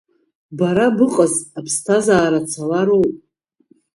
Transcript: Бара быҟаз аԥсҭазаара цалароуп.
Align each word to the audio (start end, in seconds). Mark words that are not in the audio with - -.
Бара 0.57 0.85
быҟаз 0.97 1.33
аԥсҭазаара 1.59 2.39
цалароуп. 2.49 3.11